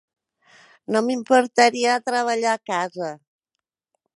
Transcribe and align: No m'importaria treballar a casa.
No 0.95 1.01
m'importaria 1.09 1.99
treballar 2.09 2.57
a 2.57 2.63
casa. 2.71 3.11